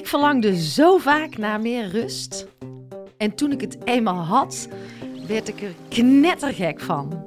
[0.00, 2.46] Ik verlangde zo vaak naar meer rust.
[3.16, 4.68] En toen ik het eenmaal had,
[5.26, 7.24] werd ik er knettergek van.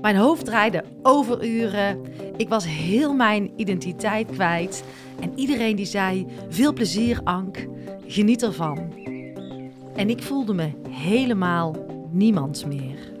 [0.00, 2.00] Mijn hoofd draaide overuren.
[2.36, 4.84] Ik was heel mijn identiteit kwijt.
[5.20, 7.66] En iedereen die zei: Veel plezier, Ank.
[8.06, 8.92] Geniet ervan.
[9.96, 11.76] En ik voelde me helemaal
[12.10, 13.12] niemand meer.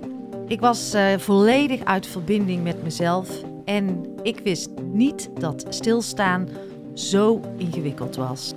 [0.46, 3.30] Ik was uh, volledig uit verbinding met mezelf.
[3.64, 6.48] En ik wist niet dat stilstaan
[6.94, 8.54] zo ingewikkeld was.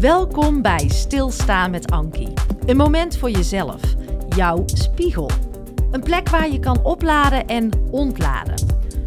[0.00, 2.32] Welkom bij Stilstaan met Ankie.
[2.66, 3.80] Een moment voor jezelf,
[4.28, 5.30] jouw spiegel.
[5.90, 8.54] Een plek waar je kan opladen en ontladen.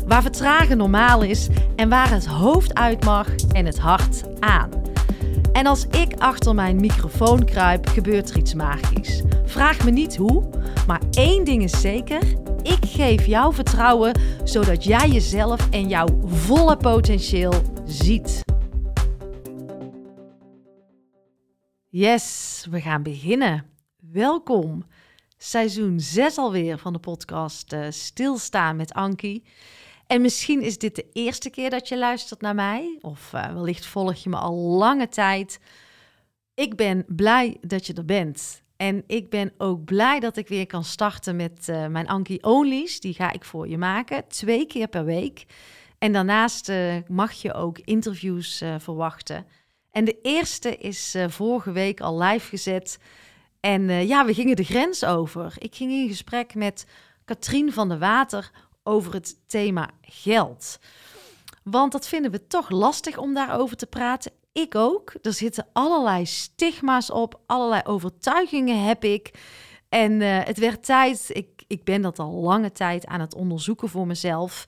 [0.06, 4.70] Waar vertragen normaal is en waar het hoofd uit mag en het hart aan.
[5.54, 9.22] En als ik achter mijn microfoon kruip, gebeurt er iets magisch.
[9.46, 10.44] Vraag me niet hoe,
[10.88, 12.22] maar één ding is zeker:
[12.62, 17.54] ik geef jou vertrouwen zodat jij jezelf en jouw volle potentieel
[17.86, 18.43] ziet.
[21.96, 23.66] Yes, we gaan beginnen.
[24.12, 24.86] Welkom.
[25.38, 29.44] Seizoen 6 alweer van de podcast uh, Stilstaan met Ankie.
[30.08, 33.86] En misschien is dit de eerste keer dat je luistert naar mij, of uh, wellicht
[33.86, 35.60] volg je me al lange tijd.
[36.54, 38.64] Ik ben blij dat je er bent.
[38.78, 43.00] En ik ben ook blij dat ik weer kan starten met uh, mijn Ankie Onlys.
[43.00, 45.46] Die ga ik voor je maken, twee keer per week.
[45.98, 46.72] En daarnaast
[47.08, 49.46] mag je ook interviews verwachten.
[49.94, 52.98] En de eerste is uh, vorige week al live gezet.
[53.60, 55.54] En uh, ja, we gingen de grens over.
[55.58, 56.86] Ik ging in gesprek met
[57.26, 58.52] Katrien van der Water
[58.84, 60.80] over het thema geld.
[61.64, 64.32] Want dat vinden we toch lastig om daarover te praten.
[64.52, 65.14] Ik ook.
[65.22, 69.32] Er zitten allerlei stigma's op, allerlei overtuigingen heb ik.
[69.90, 73.90] En uh, het werd tijd, ik, ik ben dat al lange tijd aan het onderzoeken
[73.90, 74.66] voor mezelf.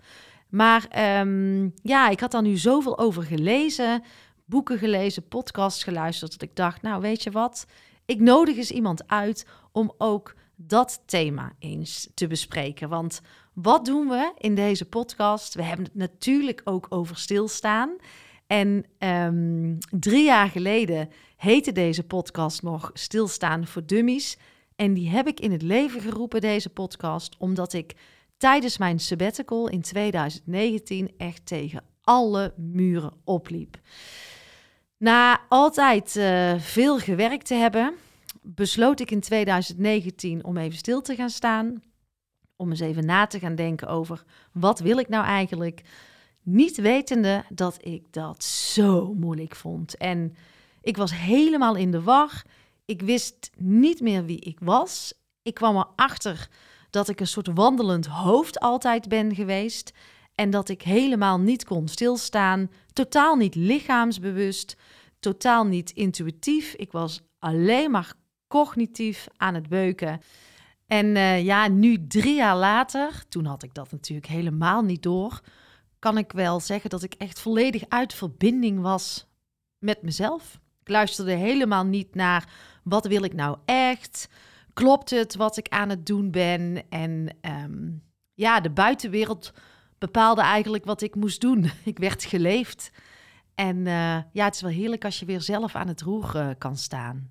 [0.50, 4.04] Maar um, ja, ik had daar nu zoveel over gelezen
[4.46, 6.32] boeken gelezen, podcasts geluisterd.
[6.32, 7.66] Dat ik dacht, nou weet je wat,
[8.06, 12.90] ik nodig eens iemand uit om ook dat thema eens te bespreken.
[12.90, 13.22] Want
[13.54, 15.54] wat doen we in deze podcast?
[15.54, 17.96] We hebben het natuurlijk ook over stilstaan.
[18.48, 24.38] En um, drie jaar geleden heette deze podcast nog Stilstaan voor Dummies.
[24.76, 27.94] En die heb ik in het leven geroepen, deze podcast, omdat ik
[28.38, 33.78] tijdens mijn sabbatical in 2019 echt tegen alle muren opliep.
[34.98, 37.94] Na altijd uh, veel gewerkt te hebben,
[38.42, 41.84] besloot ik in 2019 om even stil te gaan staan.
[42.56, 45.82] Om eens even na te gaan denken over wat wil ik nou eigenlijk.
[46.42, 49.98] Niet wetende dat ik dat zo moeilijk vond.
[49.98, 50.36] En
[50.82, 52.44] ik was helemaal in de war.
[52.86, 55.14] Ik wist niet meer wie ik was.
[55.42, 56.50] Ik kwam erachter
[56.90, 59.94] dat ik een soort wandelend hoofd altijd ben geweest.
[60.36, 64.76] En dat ik helemaal niet kon stilstaan, totaal niet lichaamsbewust,
[65.20, 66.74] totaal niet intuïtief.
[66.74, 68.14] Ik was alleen maar
[68.48, 70.22] cognitief aan het beuken.
[70.88, 75.42] En uh, ja, nu drie jaar later, toen had ik dat natuurlijk helemaal niet door,
[76.00, 79.28] kan ik wel zeggen dat ik echt volledig uit verbinding was
[79.78, 80.60] met mezelf.
[80.82, 82.50] Ik luisterde helemaal niet naar
[82.84, 84.30] wat wil ik nou echt?
[84.74, 86.84] Klopt het wat ik aan het doen ben?
[86.90, 88.04] En um,
[88.34, 89.54] ja, de buitenwereld
[90.06, 91.72] bepaalde eigenlijk wat ik moest doen.
[91.84, 92.92] Ik werd geleefd.
[93.56, 96.50] En uh, ja, het is wel heerlijk als je weer zelf aan het roer uh,
[96.58, 97.30] kan staan.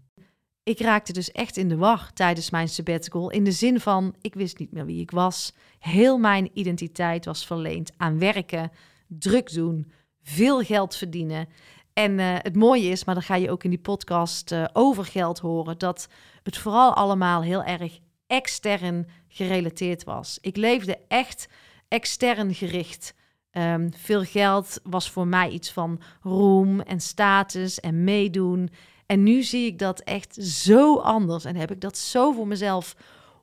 [0.62, 3.30] Ik raakte dus echt in de war tijdens mijn sabbatical.
[3.30, 5.52] In de zin van, ik wist niet meer wie ik was.
[5.78, 8.70] Heel mijn identiteit was verleend aan werken,
[9.06, 9.92] druk doen,
[10.22, 11.48] veel geld verdienen.
[11.92, 15.38] En uh, het mooie is, maar dan ga je ook in die podcast over geld
[15.38, 16.08] horen, dat
[16.42, 20.38] het vooral allemaal heel erg extern gerelateerd was.
[20.40, 21.48] Ik leefde echt
[21.94, 23.14] extern gericht.
[23.52, 28.70] Um, veel geld was voor mij iets van roem en status en meedoen.
[29.06, 32.96] En nu zie ik dat echt zo anders en heb ik dat zo voor mezelf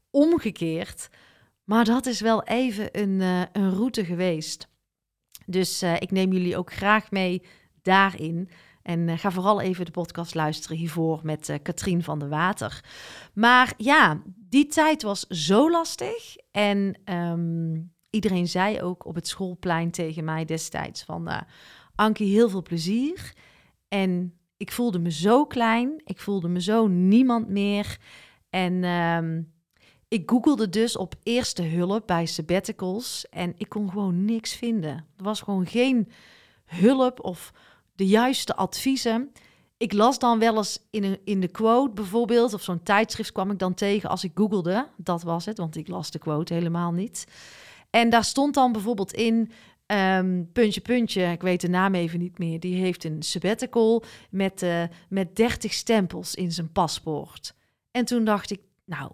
[0.09, 1.09] omgekeerd.
[1.63, 4.67] Maar dat is wel even een, uh, een route geweest.
[5.45, 7.43] Dus uh, ik neem jullie ook graag mee
[7.81, 8.49] daarin.
[8.81, 12.84] En uh, ga vooral even de podcast luisteren hiervoor met Katrien van der Water.
[13.34, 16.35] Maar ja, die tijd was zo lastig.
[16.52, 21.29] En um, iedereen zei ook op het schoolplein tegen mij destijds van...
[21.29, 21.41] Uh,
[21.96, 23.34] Ankie, heel veel plezier.
[23.87, 26.02] En ik voelde me zo klein.
[26.05, 27.97] Ik voelde me zo niemand meer.
[28.49, 29.43] En uh,
[30.08, 33.25] ik googelde dus op eerste hulp bij sabbaticals.
[33.29, 34.91] En ik kon gewoon niks vinden.
[34.91, 36.11] Er was gewoon geen
[36.66, 37.53] hulp of
[37.96, 39.31] de juiste adviezen.
[39.78, 43.52] Ik las dan wel eens in, een, in de quote bijvoorbeeld, of zo'n tijdschrift kwam
[43.52, 44.87] ik dan tegen als ik googelde.
[44.97, 47.25] Dat was het, want ik las de quote helemaal niet.
[47.91, 49.52] En daar stond dan bijvoorbeeld in:
[49.91, 52.59] Ehm, puntje, puntje, ik weet de naam even niet meer.
[52.59, 57.53] Die heeft een sabbatical met, uh, met 30 stempels in zijn paspoort.
[57.91, 59.11] En toen dacht ik, nou,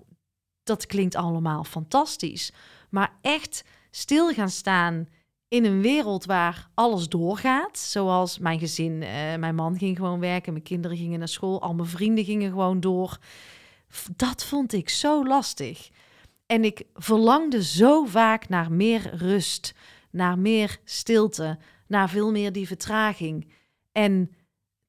[0.63, 2.53] dat klinkt allemaal fantastisch.
[2.89, 5.07] Maar echt stil gaan staan
[5.47, 7.77] in een wereld waar alles doorgaat.
[7.77, 11.73] Zoals mijn gezin, uh, mijn man ging gewoon werken, mijn kinderen gingen naar school, al
[11.73, 13.17] mijn vrienden gingen gewoon door.
[14.15, 15.89] Dat vond ik zo lastig.
[16.47, 19.73] En ik verlangde zo vaak naar meer rust,
[20.11, 21.57] naar meer stilte,
[21.87, 23.53] naar veel meer die vertraging.
[23.91, 24.31] En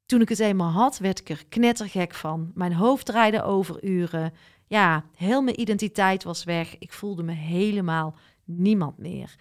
[0.06, 2.50] toen ik het eenmaal had, werd ik er knettergek van.
[2.54, 4.32] Mijn hoofd draaide over uren.
[4.66, 6.78] Ja, heel mijn identiteit was weg.
[6.78, 8.14] Ik voelde me helemaal
[8.44, 9.34] niemand meer.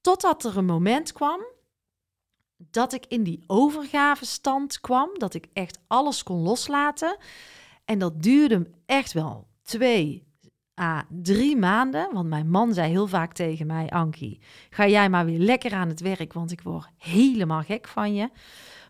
[0.00, 1.40] Totdat er een moment kwam
[2.56, 7.16] dat ik in die overgavestand kwam, dat ik echt alles kon loslaten.
[7.84, 10.33] En dat duurde echt wel twee
[10.80, 12.08] à drie maanden.
[12.12, 14.40] Want mijn man zei heel vaak tegen mij: Ankie,
[14.70, 18.30] ga jij maar weer lekker aan het werk, want ik word helemaal gek van je.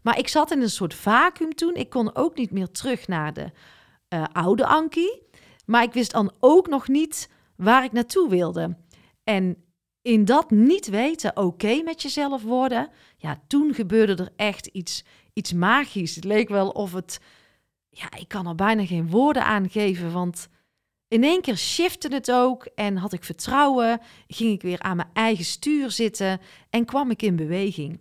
[0.02, 1.74] Maar ik zat in een soort vacuüm toen.
[1.74, 3.50] Ik kon ook niet meer terug naar de
[4.08, 5.22] uh, oude Ankie.
[5.66, 8.76] Maar ik wist dan ook nog niet waar ik naartoe wilde.
[9.24, 9.64] En
[10.02, 15.52] in dat niet weten, oké met jezelf worden, ja, toen gebeurde er echt iets, iets
[15.52, 16.14] magisch.
[16.14, 17.20] Het leek wel of het,
[17.90, 20.48] ja, ik kan er bijna geen woorden aan geven, want
[21.14, 25.08] in één keer shifte het ook en had ik vertrouwen, ging ik weer aan mijn
[25.12, 26.40] eigen stuur zitten
[26.70, 28.00] en kwam ik in beweging.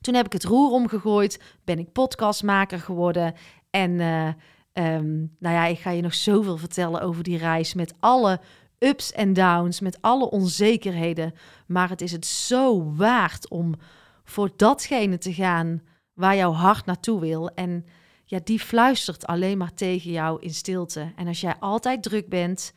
[0.00, 3.34] Toen heb ik het roer omgegooid, ben ik podcastmaker geworden
[3.70, 4.26] en uh,
[4.72, 8.40] um, nou ja, ik ga je nog zoveel vertellen over die reis met alle
[8.78, 11.34] ups en downs, met alle onzekerheden.
[11.66, 13.74] Maar het is het zo waard om
[14.24, 15.82] voor datgene te gaan
[16.12, 17.50] waar jouw hart naartoe wil.
[17.50, 17.86] En
[18.34, 21.12] ja, die fluistert alleen maar tegen jou in stilte.
[21.16, 22.72] En als jij altijd druk bent,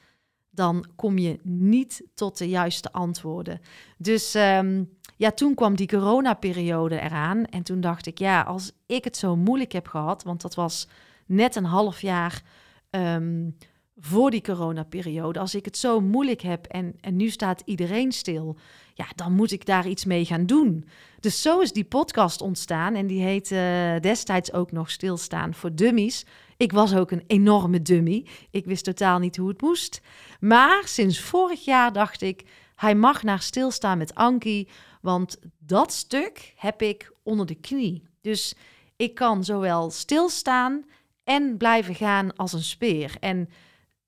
[0.49, 3.59] dan kom je niet tot de juiste antwoorden.
[3.97, 7.45] Dus um, ja, toen kwam die coronaperiode eraan.
[7.45, 10.87] En toen dacht ik, ja, als ik het zo moeilijk heb gehad, want dat was
[11.25, 12.41] net een half jaar
[12.89, 13.57] um,
[13.99, 15.39] voor die coronaperiode.
[15.39, 18.57] Als ik het zo moeilijk heb en, en nu staat iedereen stil,
[18.93, 20.85] ja, dan moet ik daar iets mee gaan doen.
[21.19, 26.25] Dus zo is die podcast ontstaan en die heette destijds ook nog Stilstaan voor Dummies.
[26.57, 28.25] Ik was ook een enorme dummy.
[28.51, 30.01] Ik wist totaal niet hoe het moest.
[30.39, 32.43] Maar sinds vorig jaar dacht ik,
[32.75, 34.67] hij mag naar stilstaan met Ankie,
[35.01, 38.03] want dat stuk heb ik onder de knie.
[38.21, 38.55] Dus
[38.95, 40.85] ik kan zowel stilstaan
[41.23, 43.15] en blijven gaan als een speer.
[43.19, 43.49] En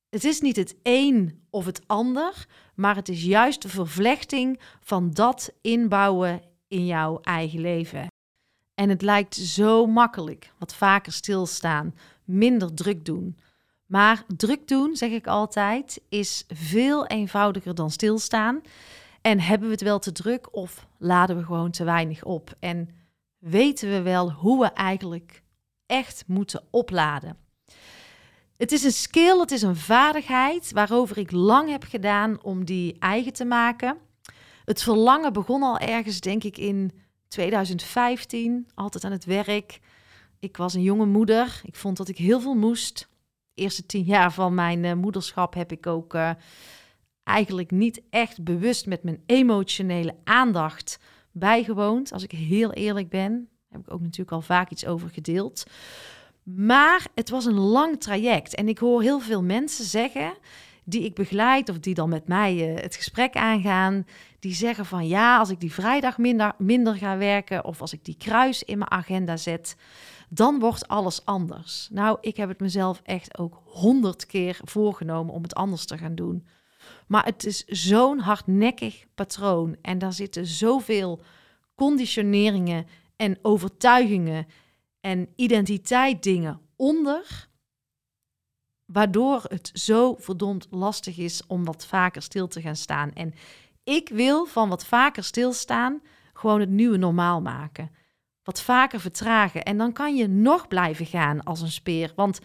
[0.09, 2.45] het is niet het een of het ander,
[2.75, 8.07] maar het is juist de vervlechting van dat inbouwen in jouw eigen leven.
[8.73, 13.37] En het lijkt zo makkelijk, wat vaker stilstaan, minder druk doen.
[13.85, 18.61] Maar druk doen, zeg ik altijd, is veel eenvoudiger dan stilstaan.
[19.21, 22.55] En hebben we het wel te druk of laden we gewoon te weinig op?
[22.59, 22.89] En
[23.37, 25.43] weten we wel hoe we eigenlijk
[25.85, 27.48] echt moeten opladen?
[28.59, 32.95] Het is een skill, het is een vaardigheid waarover ik lang heb gedaan om die
[32.99, 33.97] eigen te maken.
[34.65, 36.91] Het verlangen begon al ergens, denk ik, in
[37.27, 39.79] 2015, altijd aan het werk.
[40.39, 41.61] Ik was een jonge moeder.
[41.63, 43.09] Ik vond dat ik heel veel moest.
[43.53, 46.31] De eerste tien jaar van mijn uh, moederschap heb ik ook uh,
[47.23, 50.99] eigenlijk niet echt bewust met mijn emotionele aandacht
[51.31, 52.11] bijgewoond.
[52.11, 55.65] Als ik heel eerlijk ben, Daar heb ik ook natuurlijk al vaak iets over gedeeld.
[56.43, 58.55] Maar het was een lang traject.
[58.55, 60.33] En ik hoor heel veel mensen zeggen,
[60.83, 64.05] die ik begeleid of die dan met mij uh, het gesprek aangaan,
[64.39, 68.05] die zeggen van ja, als ik die vrijdag minder, minder ga werken of als ik
[68.05, 69.75] die kruis in mijn agenda zet,
[70.29, 71.87] dan wordt alles anders.
[71.91, 76.15] Nou, ik heb het mezelf echt ook honderd keer voorgenomen om het anders te gaan
[76.15, 76.47] doen.
[77.07, 81.21] Maar het is zo'n hardnekkig patroon en daar zitten zoveel
[81.75, 84.47] conditioneringen en overtuigingen
[85.01, 87.47] en identiteit dingen onder,
[88.85, 93.13] waardoor het zo verdomd lastig is om wat vaker stil te gaan staan.
[93.13, 93.33] En
[93.83, 96.01] ik wil van wat vaker stilstaan
[96.33, 97.91] gewoon het nieuwe normaal maken.
[98.43, 99.63] Wat vaker vertragen.
[99.63, 102.11] En dan kan je nog blijven gaan als een speer.
[102.15, 102.39] Want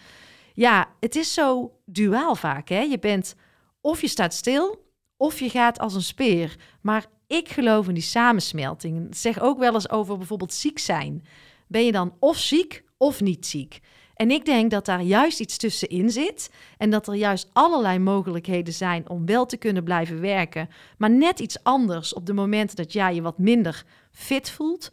[0.52, 2.68] ja, het is zo duaal vaak.
[2.68, 2.80] Hè?
[2.80, 3.36] Je bent
[3.80, 6.56] of je staat stil of je gaat als een speer.
[6.80, 9.16] Maar ik geloof in die samensmelting.
[9.16, 11.24] Zeg ook wel eens over bijvoorbeeld ziek zijn
[11.66, 13.80] ben je dan of ziek of niet ziek.
[14.14, 18.74] En ik denk dat daar juist iets tussenin zit en dat er juist allerlei mogelijkheden
[18.74, 20.68] zijn om wel te kunnen blijven werken,
[20.98, 24.92] maar net iets anders op de momenten dat jij je wat minder fit voelt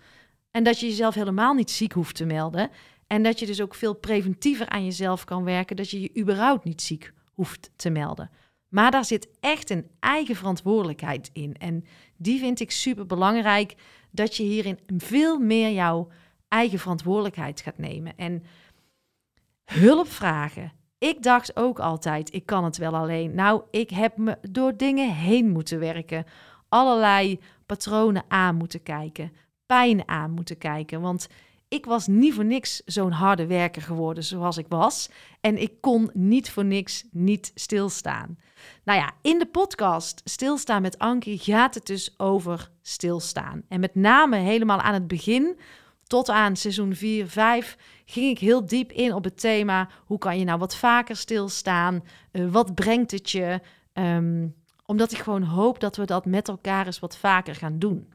[0.51, 2.69] en dat je jezelf helemaal niet ziek hoeft te melden
[3.07, 6.63] en dat je dus ook veel preventiever aan jezelf kan werken, dat je je überhaupt
[6.63, 8.29] niet ziek hoeft te melden.
[8.69, 11.55] Maar daar zit echt een eigen verantwoordelijkheid in.
[11.57, 11.85] En
[12.17, 13.75] die vind ik super belangrijk,
[14.11, 16.07] dat je hierin veel meer jouw
[16.51, 18.17] eigen verantwoordelijkheid gaat nemen.
[18.17, 18.43] En
[19.65, 20.71] hulp vragen.
[20.97, 23.35] Ik dacht ook altijd, ik kan het wel alleen.
[23.35, 26.25] Nou, ik heb me door dingen heen moeten werken.
[26.69, 29.31] Allerlei patronen aan moeten kijken.
[29.65, 31.01] Pijn aan moeten kijken.
[31.01, 31.27] Want
[31.67, 35.09] ik was niet voor niks zo'n harde werker geworden zoals ik was.
[35.41, 38.37] En ik kon niet voor niks niet stilstaan.
[38.83, 43.63] Nou ja, in de podcast Stilstaan met Ankie gaat het dus over stilstaan.
[43.67, 45.57] En met name helemaal aan het begin,
[46.11, 50.39] tot aan seizoen 4, 5, ging ik heel diep in op het thema: hoe kan
[50.39, 52.03] je nou wat vaker stilstaan?
[52.31, 53.59] Uh, wat brengt het je?
[53.93, 58.13] Um, omdat ik gewoon hoop dat we dat met elkaar eens wat vaker gaan doen.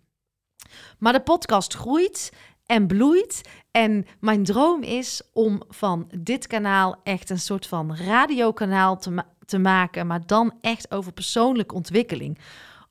[0.98, 2.32] Maar de podcast groeit
[2.66, 3.40] en bloeit.
[3.70, 9.58] En mijn droom is om van dit kanaal echt een soort van radiokanaal te, te
[9.58, 12.38] maken, maar dan echt over persoonlijke ontwikkeling,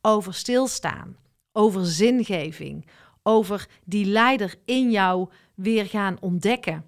[0.01, 1.17] over stilstaan,
[1.51, 2.87] over zingeving,
[3.27, 6.85] over die leider in jou weer gaan ontdekken.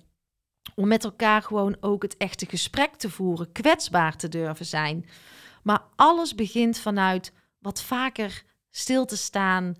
[0.75, 5.06] Om met elkaar gewoon ook het echte gesprek te voeren, kwetsbaar te durven zijn.
[5.63, 9.75] Maar alles begint vanuit wat vaker stil te staan,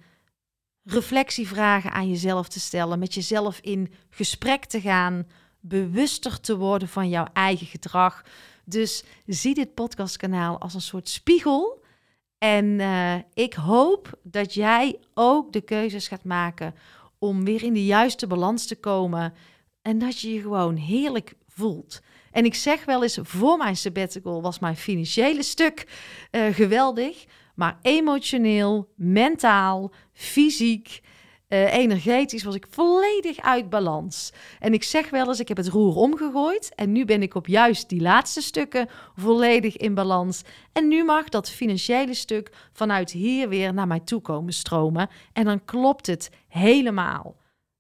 [0.84, 5.28] reflectievragen aan jezelf te stellen, met jezelf in gesprek te gaan,
[5.60, 8.24] bewuster te worden van jouw eigen gedrag.
[8.66, 11.86] Dus zie dit podcastkanaal als een soort spiegel.
[12.38, 16.76] En uh, ik hoop dat jij ook de keuzes gaat maken
[17.20, 19.34] om weer in de juiste balans te komen.
[19.82, 22.02] En dat je je gewoon heerlijk voelt.
[22.32, 25.88] En ik zeg wel eens, voor mijn sabbatical was mijn financiële stuk
[26.32, 27.26] uh, geweldig.
[27.56, 31.02] Maar emotioneel, mentaal, fysiek,
[31.50, 34.32] uh, energetisch was ik volledig uit balans.
[34.60, 36.72] En ik zeg wel eens, ik heb het roer omgegooid.
[36.76, 40.42] En nu ben ik op juist die laatste stukken volledig in balans.
[40.74, 45.10] En nu mag dat financiële stuk vanuit hier weer naar mij toe komen stromen.
[45.34, 47.36] En dan klopt het helemaal.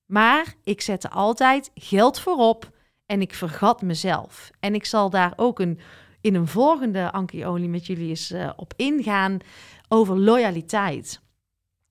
[0.06, 2.70] Maar ik zette altijd geld voorop
[3.06, 4.52] en ik vergat mezelf.
[4.60, 5.80] En ik zal daar ook een
[6.22, 9.38] in een volgende Anki met jullie eens uh, op ingaan
[9.88, 11.22] over loyaliteit.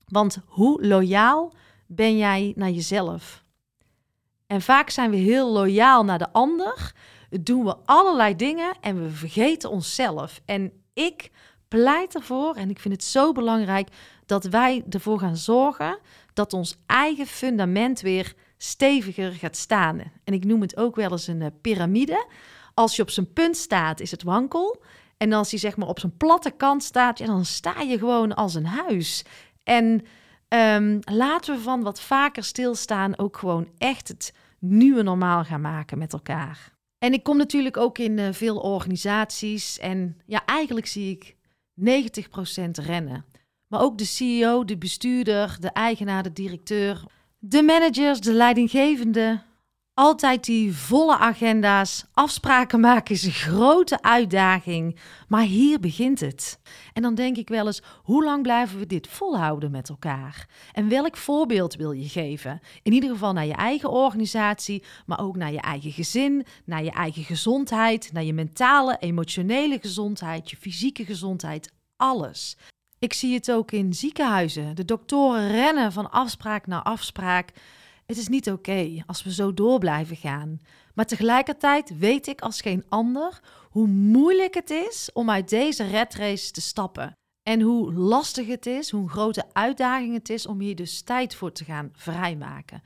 [0.05, 1.53] Want hoe loyaal
[1.87, 3.43] ben jij naar jezelf?
[4.47, 6.93] En vaak zijn we heel loyaal naar de ander,
[7.29, 10.41] doen we allerlei dingen en we vergeten onszelf.
[10.45, 11.31] En ik
[11.67, 13.87] pleit ervoor, en ik vind het zo belangrijk,
[14.25, 15.99] dat wij ervoor gaan zorgen
[16.33, 20.01] dat ons eigen fundament weer steviger gaat staan.
[20.23, 22.25] En ik noem het ook wel eens een uh, piramide.
[22.73, 24.83] Als je op zijn punt staat, is het wankel.
[25.17, 28.53] En als hij zeg maar op zijn platte kant staat, dan sta je gewoon als
[28.55, 29.25] een huis.
[29.63, 30.05] En
[30.49, 35.97] um, laten we van wat vaker stilstaan ook gewoon echt het nieuwe normaal gaan maken
[35.97, 36.75] met elkaar.
[36.99, 41.35] En ik kom natuurlijk ook in uh, veel organisaties en ja, eigenlijk zie ik
[41.79, 43.25] 90% rennen.
[43.67, 47.03] Maar ook de CEO, de bestuurder, de eigenaar, de directeur,
[47.39, 49.41] de managers, de leidinggevende,
[49.97, 52.05] altijd die volle agenda's.
[52.13, 54.99] Afspraken maken is een grote uitdaging.
[55.27, 56.59] Maar hier begint het.
[56.93, 60.47] En dan denk ik wel eens: hoe lang blijven we dit volhouden met elkaar?
[60.71, 62.59] En welk voorbeeld wil je geven?
[62.83, 66.91] In ieder geval naar je eigen organisatie, maar ook naar je eigen gezin, naar je
[66.91, 72.57] eigen gezondheid, naar je mentale, emotionele gezondheid, je fysieke gezondheid, alles.
[72.99, 74.75] Ik zie het ook in ziekenhuizen.
[74.75, 77.53] De doktoren rennen van afspraak naar afspraak.
[78.07, 80.59] Het is niet oké als we zo door blijven gaan.
[80.93, 86.15] Maar tegelijkertijd weet ik als geen ander hoe moeilijk het is om uit deze red
[86.15, 87.11] race te stappen.
[87.49, 91.51] En hoe lastig het is, hoe grote uitdaging het is om hier dus tijd voor
[91.51, 92.81] te gaan vrijmaken.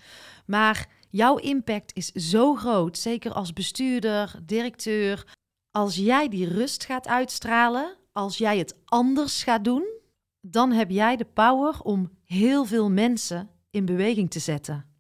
[0.46, 5.38] Maar jouw impact is zo groot, zeker als bestuurder, directeur.
[5.72, 9.84] Als jij die rust gaat uitstralen, als jij het anders gaat doen,
[10.48, 14.91] dan heb jij de power om heel veel mensen in beweging te zetten.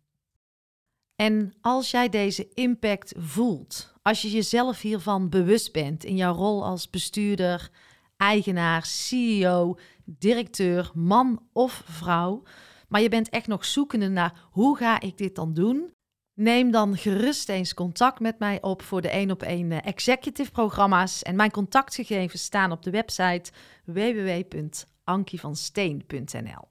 [1.21, 6.65] En als jij deze impact voelt, als je jezelf hiervan bewust bent in jouw rol
[6.65, 7.69] als bestuurder,
[8.17, 12.43] eigenaar, CEO, directeur, man of vrouw,
[12.87, 15.93] maar je bent echt nog zoekende naar hoe ga ik dit dan doen?
[16.33, 20.51] Neem dan gerust eens contact met mij op voor de 1 op 1 eh, executive
[20.51, 21.23] programma's.
[21.23, 23.51] En mijn contactgegevens staan op de website
[23.85, 26.70] www.ankievansteen.nl.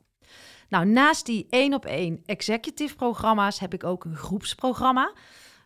[0.71, 5.12] Nou, naast die één op één executive programma's heb ik ook een groepsprogramma.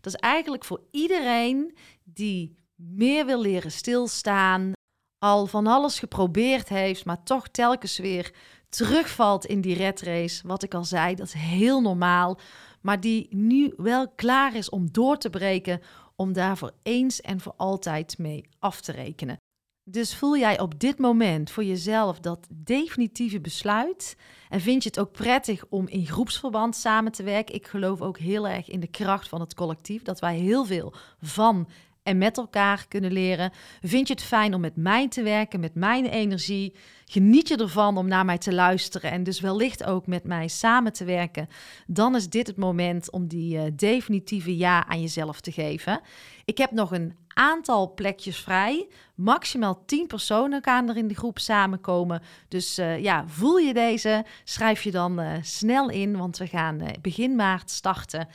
[0.00, 4.73] Dat is eigenlijk voor iedereen die meer wil leren stilstaan,
[5.18, 8.32] al van alles geprobeerd heeft, maar toch telkens weer
[8.68, 10.46] terugvalt in die red race.
[10.46, 12.38] Wat ik al zei, dat is heel normaal,
[12.80, 15.80] maar die nu wel klaar is om door te breken,
[16.16, 19.37] om daarvoor eens en voor altijd mee af te rekenen.
[19.86, 24.16] Dus voel jij op dit moment voor jezelf dat definitieve besluit?
[24.48, 27.54] En vind je het ook prettig om in groepsverband samen te werken?
[27.54, 30.94] Ik geloof ook heel erg in de kracht van het collectief, dat wij heel veel
[31.20, 31.68] van
[32.02, 33.52] en met elkaar kunnen leren.
[33.80, 36.74] Vind je het fijn om met mij te werken, met mijn energie?
[37.04, 40.92] Geniet je ervan om naar mij te luisteren en dus wellicht ook met mij samen
[40.92, 41.48] te werken?
[41.86, 46.00] Dan is dit het moment om die uh, definitieve ja aan jezelf te geven.
[46.44, 48.88] Ik heb nog een aantal plekjes vrij.
[49.14, 52.22] Maximaal 10 personen gaan er in de groep samenkomen.
[52.48, 54.24] Dus uh, ja, voel je deze?
[54.44, 58.28] Schrijf je dan uh, snel in, want we gaan begin maart starten.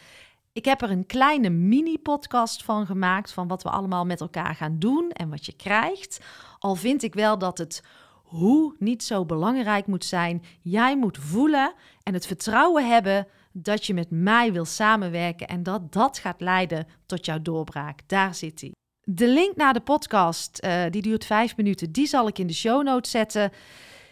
[0.53, 4.79] Ik heb er een kleine mini-podcast van gemaakt van wat we allemaal met elkaar gaan
[4.79, 6.19] doen en wat je krijgt.
[6.59, 7.83] Al vind ik wel dat het
[8.23, 10.43] hoe niet zo belangrijk moet zijn.
[10.61, 15.91] Jij moet voelen en het vertrouwen hebben dat je met mij wil samenwerken en dat
[15.91, 18.01] dat gaat leiden tot jouw doorbraak.
[18.07, 18.71] Daar zit hij.
[19.11, 22.53] De link naar de podcast, uh, die duurt vijf minuten, die zal ik in de
[22.53, 23.51] show notes zetten.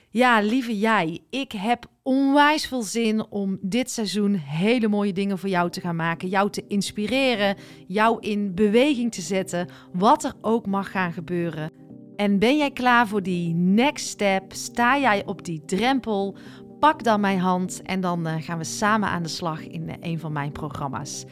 [0.09, 5.49] Ja, lieve jij, ik heb onwijs veel zin om dit seizoen hele mooie dingen voor
[5.49, 6.27] jou te gaan maken.
[6.27, 7.55] Jou te inspireren,
[7.87, 11.71] jou in beweging te zetten, wat er ook mag gaan gebeuren.
[12.15, 14.53] En ben jij klaar voor die next step?
[14.53, 16.37] Sta jij op die drempel?
[16.79, 19.93] Pak dan mijn hand en dan uh, gaan we samen aan de slag in uh,
[19.99, 21.25] een van mijn programma's.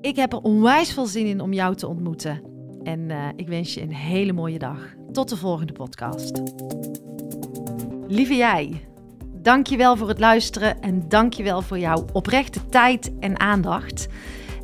[0.00, 2.49] Ik heb er onwijs veel zin in om jou te ontmoeten.
[2.82, 4.78] En uh, ik wens je een hele mooie dag.
[5.12, 6.42] Tot de volgende podcast.
[8.06, 8.86] Lieve jij,
[9.42, 14.08] dankjewel voor het luisteren en dankjewel voor jouw oprechte tijd en aandacht.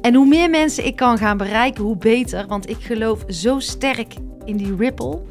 [0.01, 4.15] En hoe meer mensen ik kan gaan bereiken, hoe beter, want ik geloof zo sterk
[4.45, 5.23] in die ripple.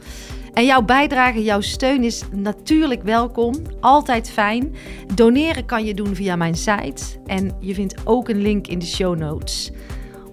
[0.54, 4.76] En jouw bijdrage, jouw steun is natuurlijk welkom, altijd fijn.
[5.16, 8.86] Doneren kan je doen via mijn site en je vindt ook een link in de
[8.86, 9.72] show notes.